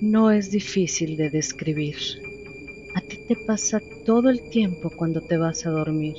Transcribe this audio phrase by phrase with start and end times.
[0.00, 1.96] no es difícil de describir.
[2.94, 6.16] A ti te pasa todo el tiempo cuando te vas a dormir.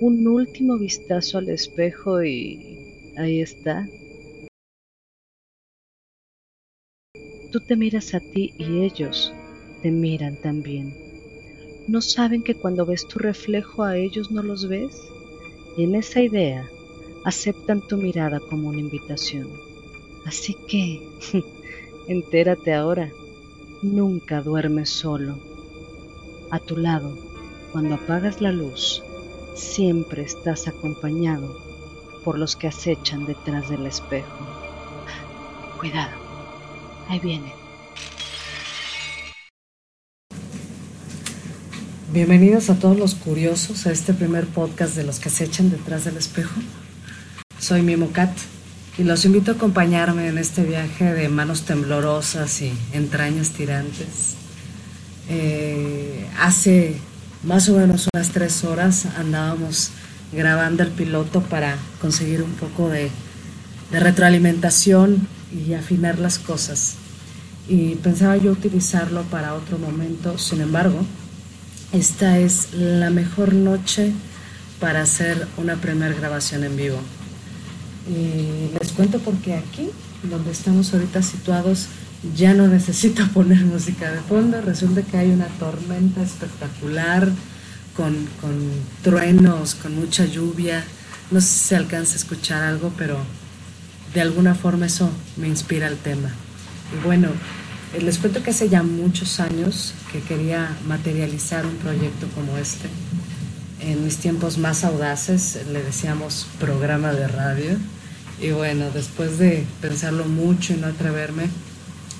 [0.00, 2.78] Un último vistazo al espejo y
[3.16, 3.86] ahí está.
[7.52, 9.32] Tú te miras a ti y ellos
[9.82, 10.94] te miran también.
[11.86, 14.96] ¿No saben que cuando ves tu reflejo a ellos no los ves?
[15.76, 16.68] Y en esa idea
[17.24, 19.48] aceptan tu mirada como una invitación.
[20.24, 21.00] Así que,
[22.08, 23.10] entérate ahora,
[23.82, 25.38] nunca duermes solo.
[26.50, 27.16] A tu lado,
[27.72, 29.02] cuando apagas la luz,
[29.54, 31.56] siempre estás acompañado
[32.24, 34.46] por los que acechan detrás del espejo.
[35.78, 36.16] Cuidado,
[37.08, 37.52] ahí viene.
[42.12, 46.16] Bienvenidos a todos los curiosos a este primer podcast de los que acechan detrás del
[46.16, 46.60] espejo.
[47.58, 48.32] Soy Mimo Cat
[49.00, 54.34] y los invito a acompañarme en este viaje de manos temblorosas y entrañas tirantes.
[55.30, 56.96] Eh, hace
[57.42, 59.92] más o menos unas tres horas andábamos
[60.32, 63.10] grabando el piloto para conseguir un poco de,
[63.90, 66.96] de retroalimentación y afinar las cosas.
[67.70, 71.06] Y pensaba yo utilizarlo para otro momento, sin embargo,
[71.92, 74.12] esta es la mejor noche
[74.78, 76.98] para hacer una primera grabación en vivo.
[78.08, 79.90] Les cuento porque aquí,
[80.22, 81.88] donde estamos ahorita situados,
[82.36, 84.60] ya no necesito poner música de fondo.
[84.60, 87.28] Resulta que hay una tormenta espectacular
[87.96, 88.70] con, con
[89.02, 90.84] truenos, con mucha lluvia.
[91.30, 93.18] No sé si se alcanza a escuchar algo, pero
[94.14, 96.30] de alguna forma eso me inspira el tema.
[96.92, 97.28] Y bueno,
[97.94, 102.88] eh, les cuento que hace ya muchos años que quería materializar un proyecto como este.
[103.82, 107.78] En mis tiempos más audaces le decíamos programa de radio.
[108.40, 111.48] Y bueno, después de pensarlo mucho y no atreverme,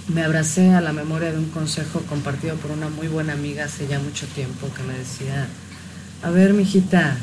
[0.08, 3.86] me abracé a la memoria de un consejo compartido por una muy buena amiga hace
[3.86, 5.46] ya mucho tiempo que me decía,
[6.22, 7.16] a ver, mijita,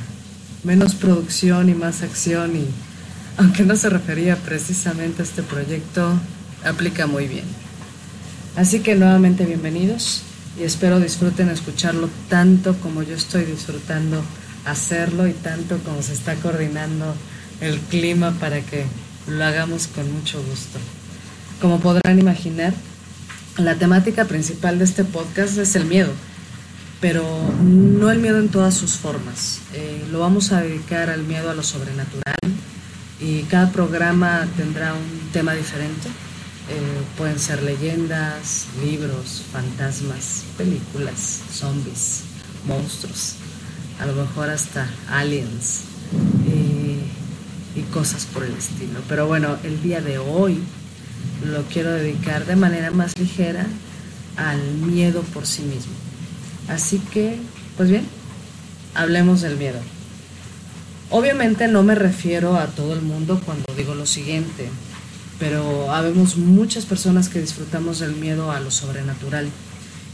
[0.64, 2.66] menos producción y más acción y
[3.38, 6.20] aunque no se refería precisamente a este proyecto,
[6.64, 7.46] aplica muy bien.
[8.56, 10.24] Así que nuevamente bienvenidos
[10.60, 14.24] y espero disfruten escucharlo tanto como yo estoy disfrutando
[14.68, 17.16] hacerlo y tanto como se está coordinando
[17.62, 18.86] el clima para que
[19.28, 20.80] lo hagamos con mucho gusto.
[21.62, 22.74] Como podrán imaginar,
[23.58, 26.12] la temática principal de este podcast es el miedo,
[27.02, 27.24] pero
[27.64, 29.60] no el miedo en todas sus formas.
[29.74, 32.36] Eh, lo vamos a dedicar al miedo a lo sobrenatural
[33.20, 36.08] y cada programa tendrá un tema diferente.
[36.70, 42.24] Eh, pueden ser leyendas, libros, fantasmas, películas, zombies,
[42.68, 43.36] monstruos,
[44.00, 45.82] a lo mejor hasta aliens
[46.48, 47.00] eh,
[47.76, 49.00] y cosas por el estilo.
[49.08, 50.60] Pero bueno, el día de hoy
[51.46, 53.66] lo quiero dedicar de manera más ligera
[54.36, 55.94] al miedo por sí mismo.
[56.68, 57.38] Así que,
[57.76, 58.06] pues bien,
[58.94, 59.80] hablemos del miedo.
[61.10, 64.70] Obviamente no me refiero a todo el mundo cuando digo lo siguiente,
[65.40, 69.48] pero habemos muchas personas que disfrutamos del miedo a lo sobrenatural.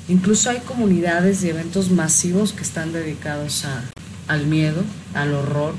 [0.07, 3.83] Incluso hay comunidades y eventos masivos que están dedicados a,
[4.27, 4.83] al miedo,
[5.13, 5.73] al horror,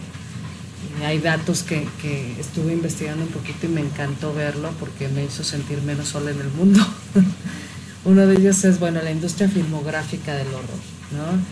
[1.05, 5.43] hay datos que, que, estuve investigando un poquito y me encantó verlo porque me hizo
[5.43, 6.81] sentir menos sola en el mundo.
[8.05, 10.81] Uno de ellos es, bueno, la industria filmográfica del horror,
[11.12, 11.43] ¿no?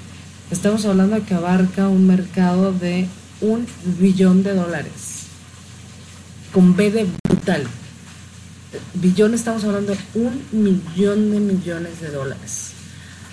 [0.50, 3.08] Estamos hablando de que abarca un mercado de
[3.40, 3.66] un
[3.98, 5.26] billón de dólares,
[6.52, 7.66] con B de brutal.
[8.94, 12.72] Billón estamos hablando un millón de millones de dólares.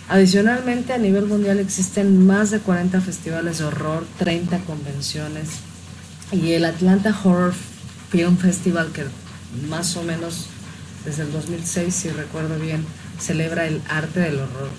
[0.09, 5.49] Adicionalmente, a nivel mundial existen más de 40 festivales de horror, 30 convenciones,
[6.31, 7.53] y el Atlanta Horror
[8.09, 9.05] Film Festival, que
[9.69, 10.47] más o menos
[11.05, 12.85] desde el 2006, si recuerdo bien,
[13.19, 14.69] celebra el arte del horror,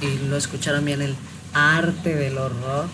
[0.00, 1.14] y lo escucharon bien, el
[1.52, 2.86] arte del horror,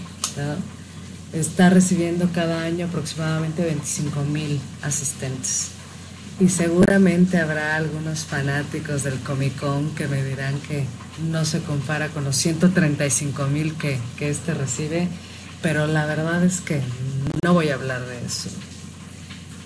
[1.33, 5.78] está recibiendo cada año aproximadamente 25 mil asistentes.
[6.41, 10.85] Y seguramente habrá algunos fanáticos del Comic Con que me dirán que
[11.31, 15.09] no se compara con los 135 mil que, que este recibe
[15.63, 16.81] pero la verdad es que
[17.43, 18.51] no voy a hablar de eso.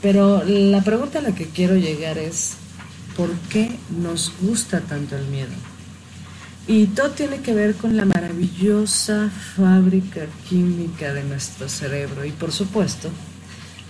[0.01, 2.55] Pero la pregunta a la que quiero llegar es,
[3.17, 5.53] ¿por qué nos gusta tanto el miedo?
[6.67, 12.53] Y todo tiene que ver con la maravillosa fábrica química de nuestro cerebro y por
[12.53, 13.11] supuesto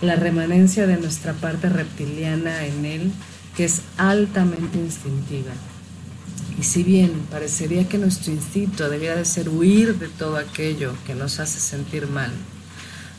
[0.03, 3.11] la remanencia de nuestra parte reptiliana en él
[3.55, 5.51] que es altamente instintiva.
[6.59, 11.15] Y si bien parecería que nuestro instinto debiera de ser huir de todo aquello que
[11.15, 12.31] nos hace sentir mal,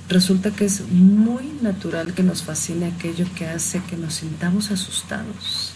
[0.09, 5.73] resulta que es muy natural que nos fascine aquello que hace que nos sintamos asustados.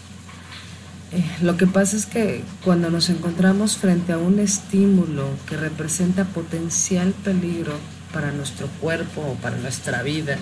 [1.11, 6.25] Eh, lo que pasa es que cuando nos encontramos frente a un estímulo que representa
[6.25, 7.73] potencial peligro
[8.13, 10.37] para nuestro cuerpo o para nuestra vida,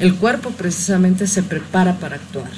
[0.00, 2.50] el cuerpo precisamente se prepara para actuar.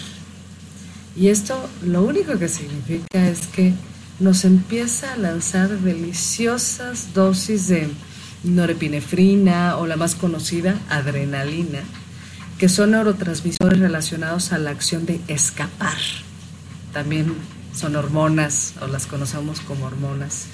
[1.17, 3.73] Y esto lo único que significa es que
[4.21, 7.89] nos empieza a lanzar deliciosas dosis de
[8.45, 11.81] norepinefrina o la más conocida, adrenalina,
[12.59, 15.97] que son neurotransmisores relacionados a la acción de escapar.
[16.93, 17.35] También
[17.75, 20.47] son hormonas o las conocemos como hormonas.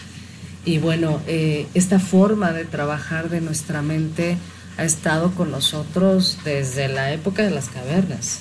[0.64, 4.36] Y bueno, eh, esta forma de trabajar de nuestra mente
[4.76, 8.40] ha estado con nosotros desde la época de las cavernas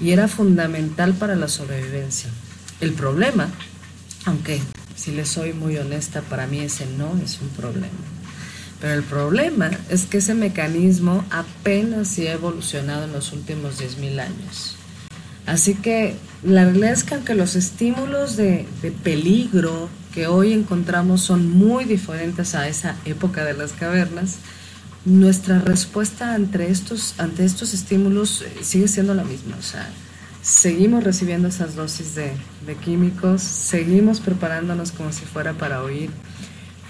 [0.00, 2.30] y era fundamental para la sobrevivencia.
[2.80, 3.48] El problema,
[4.24, 4.60] aunque
[4.96, 7.88] si le soy muy honesta, para mí ese no es un problema.
[8.80, 14.20] Pero el problema es que ese mecanismo apenas se ha evolucionado en los últimos 10.000
[14.20, 14.76] años.
[15.46, 18.66] Así que la realidad es que aunque los estímulos de,
[19.02, 24.36] peligro que hoy encontramos son muy diferentes a esa época de las cavernas,
[25.04, 29.56] nuestra respuesta ante estos, ante estos estímulos eh, sigue siendo la misma.
[29.58, 29.88] O sea,
[30.42, 32.32] seguimos recibiendo esas dosis de,
[32.84, 36.10] químicos, seguimos preparándonos como si fuera para oír,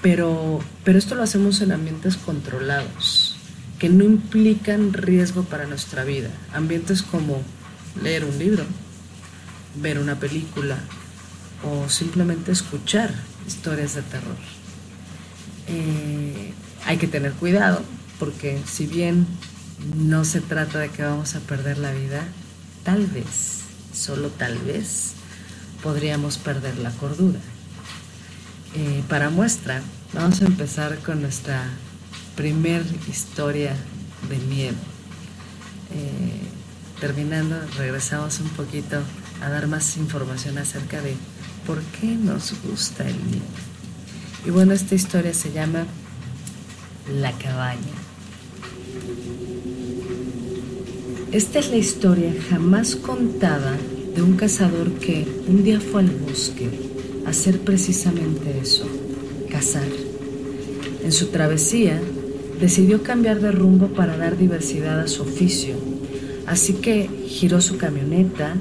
[0.03, 3.37] pero, pero esto lo hacemos en ambientes controlados,
[3.79, 6.31] que no implican riesgo para nuestra vida.
[6.53, 7.43] Ambientes como
[8.03, 8.65] leer un libro,
[9.81, 10.79] ver una película
[11.63, 13.13] o simplemente escuchar
[13.47, 14.37] historias de terror.
[15.69, 16.53] Eh,
[16.87, 17.83] hay que tener cuidado
[18.20, 19.26] porque si bien
[19.96, 22.22] no se trata de que vamos a perder la vida,
[22.84, 23.62] tal vez,
[23.94, 25.14] solo tal vez,
[25.82, 27.40] podríamos perder la cordura.
[28.76, 29.82] Eh, para muestra,
[30.12, 31.64] vamos a empezar con nuestra
[32.37, 33.75] primer historia
[34.28, 34.76] de miedo.
[35.93, 36.43] Eh,
[37.00, 39.00] terminando, regresamos un poquito
[39.43, 41.17] a dar más información acerca de
[41.67, 43.44] por qué nos gusta el miedo.
[44.44, 45.87] Y bueno, esta historia se llama
[47.08, 48.10] La cabaña.
[51.33, 53.77] Esta es la historia jamás contada
[54.15, 56.69] de un cazador que un día fue al bosque
[57.25, 58.85] a hacer precisamente eso,
[59.49, 59.87] cazar.
[61.05, 62.01] En su travesía
[62.61, 65.77] decidió cambiar de rumbo para dar diversidad a su oficio,
[66.47, 68.57] así que giró su camioneta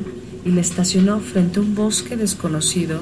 [0.46, 3.02] y la estacionó frente a un bosque desconocido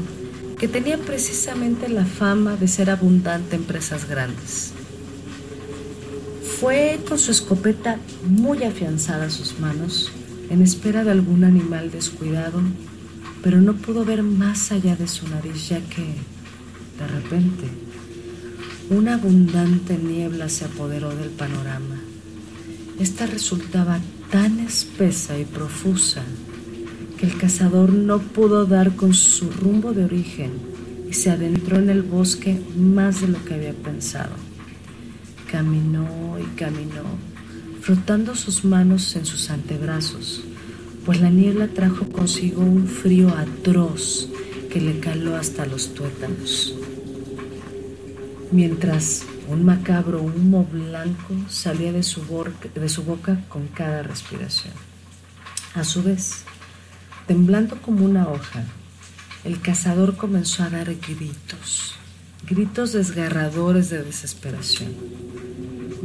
[0.57, 4.71] que tenía precisamente la fama de ser abundante en presas grandes.
[6.59, 10.11] Fue con su escopeta muy afianzada a sus manos,
[10.49, 12.61] en espera de algún animal descuidado,
[13.43, 17.67] pero no pudo ver más allá de su nariz, ya que, de repente,
[18.89, 22.01] una abundante niebla se apoderó del panorama.
[22.99, 23.99] Esta resultaba
[24.31, 26.23] tan espesa y profusa
[27.19, 30.53] que el cazador no pudo dar con su rumbo de origen
[31.07, 34.46] y se adentró en el bosque más de lo que había pensado.
[35.51, 37.03] Caminó y caminó,
[37.79, 40.43] frotando sus manos en sus antebrazos,
[41.05, 44.27] pues la niebla trajo consigo un frío atroz
[44.69, 46.75] que le caló hasta los tuétanos.
[48.51, 52.21] Mientras un macabro humo blanco salía de su,
[52.75, 54.73] de su boca con cada respiración.
[55.75, 56.43] A su vez,
[57.25, 58.65] temblando como una hoja,
[59.45, 61.95] el cazador comenzó a dar gritos,
[62.45, 64.93] gritos desgarradores de desesperación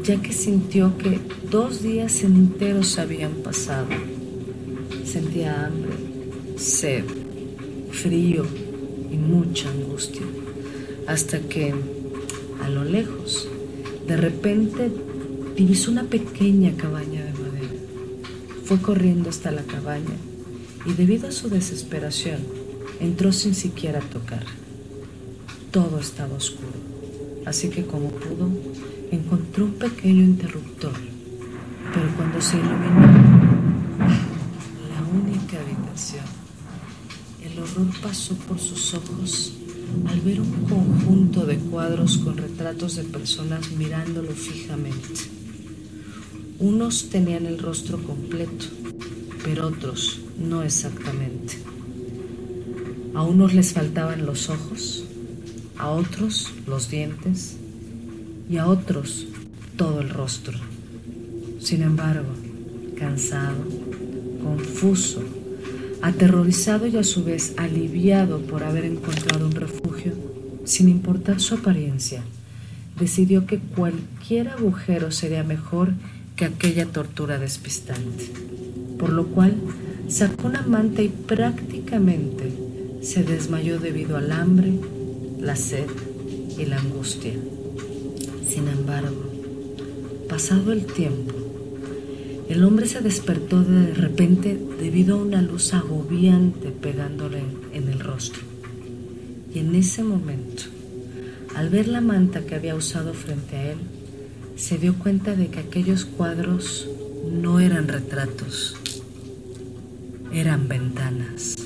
[0.02, 1.18] ya que sintió que
[1.50, 3.88] dos días enteros habían pasado.
[5.04, 5.92] Sentía hambre,
[6.56, 7.04] sed,
[7.90, 8.46] frío
[9.10, 10.22] y mucha angustia,
[11.06, 11.74] hasta que,
[12.62, 13.48] a lo lejos,
[14.06, 14.90] de repente
[15.56, 17.74] divisó una pequeña cabaña de madera.
[18.64, 20.16] Fue corriendo hasta la cabaña
[20.86, 22.38] y debido a su desesperación
[23.00, 24.44] entró sin siquiera tocar.
[25.70, 26.72] Todo estaba oscuro,
[27.46, 28.48] así que como pudo,
[29.12, 30.94] encontró un pequeño interruptor,
[31.92, 33.00] pero cuando se iluminó
[34.88, 36.24] la única habitación,
[37.42, 39.52] el horror pasó por sus ojos
[40.06, 45.20] al ver un conjunto de cuadros con retratos de personas mirándolo fijamente.
[46.58, 48.64] Unos tenían el rostro completo,
[49.44, 51.58] pero otros no exactamente.
[53.14, 55.04] A unos les faltaban los ojos,
[55.76, 57.58] a otros los dientes,
[58.52, 59.26] y a otros
[59.76, 60.58] todo el rostro.
[61.58, 62.28] Sin embargo,
[62.98, 63.64] cansado,
[64.42, 65.22] confuso,
[66.02, 70.12] aterrorizado y a su vez aliviado por haber encontrado un refugio,
[70.64, 72.22] sin importar su apariencia,
[72.98, 75.94] decidió que cualquier agujero sería mejor
[76.36, 78.30] que aquella tortura despistante,
[78.98, 79.54] por lo cual
[80.08, 82.52] sacó una manta y prácticamente
[83.00, 84.74] se desmayó debido al hambre,
[85.40, 85.86] la sed
[86.58, 87.32] y la angustia.
[88.52, 89.32] Sin embargo,
[90.28, 91.32] pasado el tiempo,
[92.50, 98.42] el hombre se despertó de repente debido a una luz agobiante pegándole en el rostro.
[99.54, 100.64] Y en ese momento,
[101.56, 103.78] al ver la manta que había usado frente a él,
[104.56, 106.90] se dio cuenta de que aquellos cuadros
[107.32, 108.76] no eran retratos,
[110.30, 111.56] eran ventanas.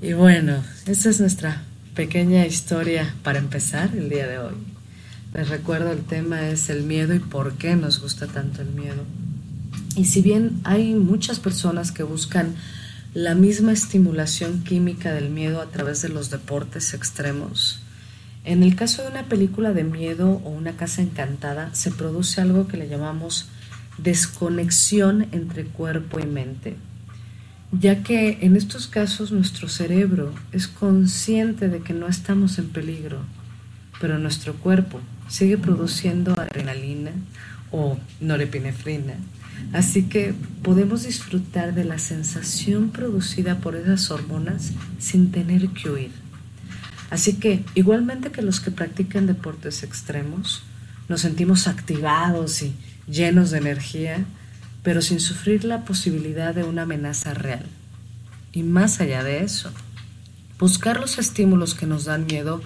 [0.00, 4.54] Y bueno, esa es nuestra pequeña historia para empezar el día de hoy.
[5.34, 9.04] Les recuerdo, el tema es el miedo y por qué nos gusta tanto el miedo.
[9.96, 12.54] Y si bien hay muchas personas que buscan
[13.12, 17.80] la misma estimulación química del miedo a través de los deportes extremos,
[18.44, 22.68] en el caso de una película de miedo o una casa encantada se produce algo
[22.68, 23.48] que le llamamos
[23.98, 26.76] desconexión entre cuerpo y mente
[27.72, 33.18] ya que en estos casos nuestro cerebro es consciente de que no estamos en peligro,
[34.00, 37.12] pero nuestro cuerpo sigue produciendo adrenalina
[37.70, 39.14] o norepinefrina.
[39.72, 46.10] Así que podemos disfrutar de la sensación producida por esas hormonas sin tener que huir.
[47.10, 50.62] Así que, igualmente que los que practican deportes extremos,
[51.08, 52.74] nos sentimos activados y
[53.06, 54.24] llenos de energía,
[54.82, 57.64] pero sin sufrir la posibilidad de una amenaza real.
[58.52, 59.70] Y más allá de eso,
[60.58, 62.62] buscar los estímulos que nos dan miedo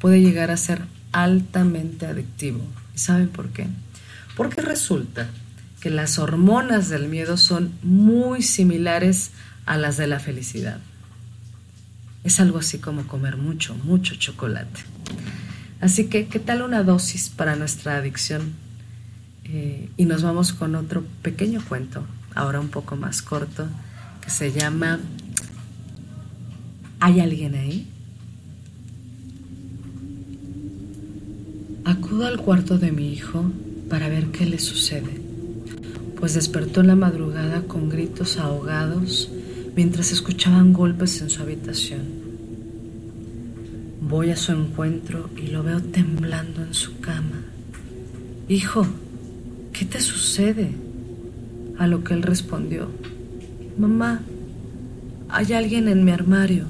[0.00, 2.60] puede llegar a ser altamente adictivo.
[2.94, 3.66] ¿Y saben por qué?
[4.36, 5.28] Porque resulta
[5.80, 9.30] que las hormonas del miedo son muy similares
[9.64, 10.78] a las de la felicidad.
[12.22, 14.80] Es algo así como comer mucho, mucho chocolate.
[15.80, 18.52] Así que, ¿qué tal una dosis para nuestra adicción?
[19.52, 22.04] Eh, y nos vamos con otro pequeño cuento,
[22.36, 23.66] ahora un poco más corto,
[24.20, 25.00] que se llama
[27.00, 27.88] ¿Hay alguien ahí?
[31.84, 33.50] Acudo al cuarto de mi hijo
[33.88, 35.20] para ver qué le sucede,
[36.20, 39.30] pues despertó en la madrugada con gritos ahogados
[39.74, 42.02] mientras escuchaban golpes en su habitación.
[44.00, 47.42] Voy a su encuentro y lo veo temblando en su cama.
[48.48, 48.86] Hijo,
[49.80, 50.72] ¿qué te sucede?
[51.78, 52.90] A lo que él respondió,
[53.78, 54.20] mamá,
[55.30, 56.66] hay alguien en mi armario.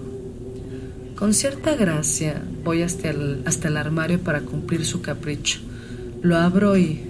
[1.16, 5.58] Con cierta gracia voy hasta el, hasta el armario para cumplir su capricho.
[6.22, 7.02] Lo abro y,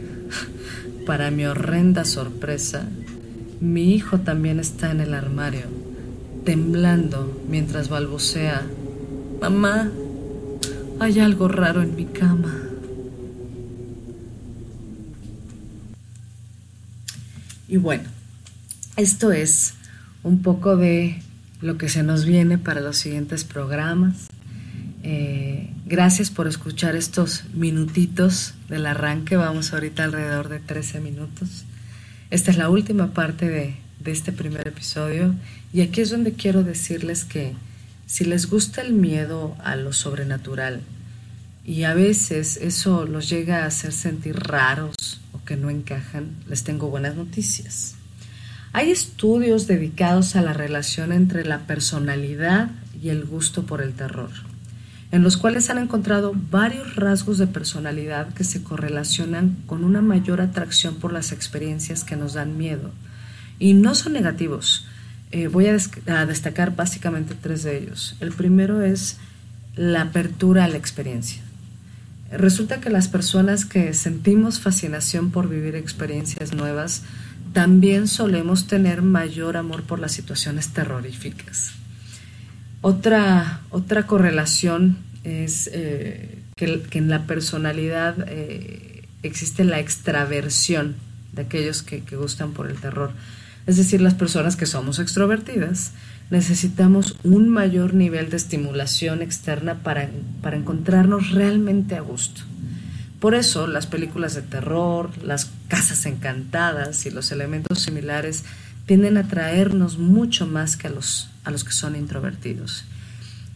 [1.06, 2.88] para mi horrenda sorpresa,
[3.60, 5.66] mi hijo también está en el armario,
[6.46, 8.62] temblando mientras balbucea,
[9.42, 9.90] mamá,
[10.98, 12.69] hay algo raro en mi cama.
[17.70, 18.02] Y bueno,
[18.96, 19.74] esto es
[20.24, 21.22] un poco de
[21.60, 24.26] lo que se nos viene para los siguientes programas.
[25.04, 29.36] Eh, gracias por escuchar estos minutitos del arranque.
[29.36, 31.64] Vamos ahorita alrededor de 13 minutos.
[32.30, 35.36] Esta es la última parte de, de este primer episodio
[35.72, 37.54] y aquí es donde quiero decirles que
[38.06, 40.80] si les gusta el miedo a lo sobrenatural
[41.64, 44.99] y a veces eso los llega a hacer sentir raros
[45.44, 47.96] que no encajan, les tengo buenas noticias.
[48.72, 52.70] Hay estudios dedicados a la relación entre la personalidad
[53.02, 54.30] y el gusto por el terror,
[55.10, 60.40] en los cuales han encontrado varios rasgos de personalidad que se correlacionan con una mayor
[60.40, 62.92] atracción por las experiencias que nos dan miedo.
[63.58, 64.86] Y no son negativos.
[65.32, 68.16] Eh, voy a, a destacar básicamente tres de ellos.
[68.20, 69.18] El primero es
[69.74, 71.42] la apertura a la experiencia.
[72.30, 77.02] Resulta que las personas que sentimos fascinación por vivir experiencias nuevas,
[77.52, 81.72] también solemos tener mayor amor por las situaciones terroríficas.
[82.82, 90.94] Otra, otra correlación es eh, que, en la personalidad eh, existe la extraversión
[91.32, 93.12] de aquellos que, que gustan por el terror.
[93.66, 95.92] Es decir, las personas que somos extrovertidas
[96.30, 100.08] necesitamos un mayor nivel de estimulación externa para,
[100.42, 102.42] para encontrarnos realmente a gusto.
[103.18, 108.44] Por eso las películas de terror, las casas encantadas y los elementos similares
[108.86, 112.84] tienden a atraernos mucho más que a los, a los que son introvertidos.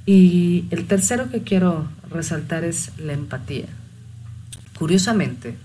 [0.05, 3.67] Y el tercero que quiero resaltar es la empatía.
[4.79, 5.57] Curiosamente,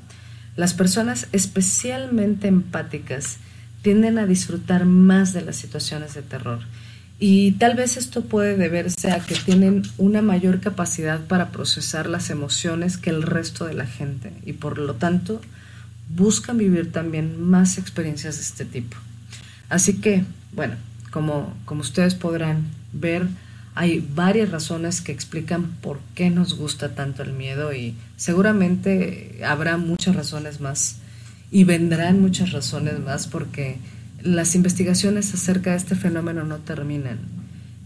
[0.55, 3.37] las personas especialmente empáticas
[3.81, 6.59] tienden a disfrutar más de las situaciones de terror
[7.19, 12.29] y tal vez esto puede deberse a que tienen una mayor capacidad para procesar las
[12.29, 15.41] emociones que el resto de la gente y por lo tanto
[16.15, 18.95] buscan vivir también más experiencias de este tipo.
[19.67, 20.23] Así que,
[20.53, 20.75] bueno,
[21.11, 23.27] como, como ustedes podrán ver,
[23.75, 29.77] hay varias razones que explican por qué nos gusta tanto el miedo y seguramente habrá
[29.77, 30.97] muchas razones más
[31.51, 33.77] y vendrán muchas razones más porque
[34.23, 37.19] las investigaciones acerca de este fenómeno no terminan.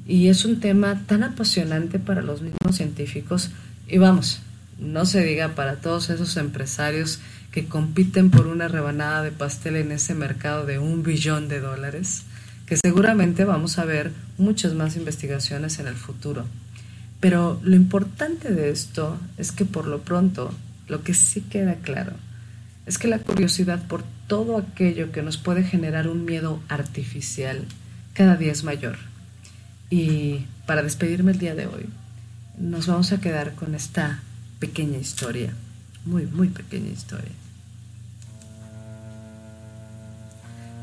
[0.05, 3.51] Y es un tema tan apasionante para los mismos científicos
[3.87, 4.41] y vamos,
[4.79, 7.19] no se diga para todos esos empresarios
[7.51, 12.23] que compiten por una rebanada de pastel en ese mercado de un billón de dólares,
[12.65, 16.45] que seguramente vamos a ver muchas más investigaciones en el futuro.
[17.19, 20.53] Pero lo importante de esto es que por lo pronto,
[20.87, 22.13] lo que sí queda claro,
[22.85, 27.65] es que la curiosidad por todo aquello que nos puede generar un miedo artificial
[28.13, 28.97] cada día es mayor.
[29.89, 31.87] Y para despedirme el día de hoy,
[32.57, 34.21] nos vamos a quedar con esta
[34.59, 35.53] pequeña historia,
[36.05, 37.31] muy, muy pequeña historia.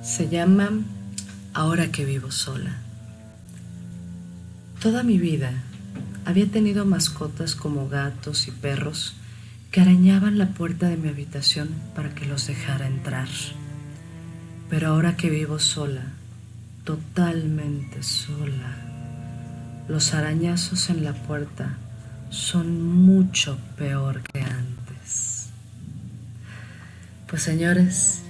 [0.03, 0.71] Se llama
[1.53, 2.79] Ahora que vivo sola.
[4.81, 5.53] Toda mi vida
[6.25, 9.15] había tenido mascotas como gatos y perros
[9.71, 13.29] que arañaban la puerta de mi habitación para que los dejara entrar.
[14.69, 16.03] Pero ahora que vivo sola,
[16.85, 18.77] totalmente sola,
[19.89, 21.77] los arañazos en la puerta
[22.31, 25.51] son mucho peor que antes.
[27.29, 28.23] Pues señores,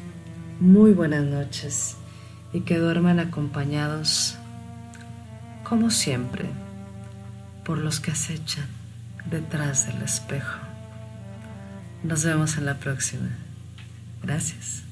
[0.60, 1.96] muy buenas noches
[2.52, 4.36] y que duerman acompañados,
[5.64, 6.50] como siempre,
[7.64, 8.66] por los que acechan
[9.30, 10.69] detrás del espejo.
[12.02, 13.28] Nos vemos en la próxima.
[14.22, 14.89] Gracias.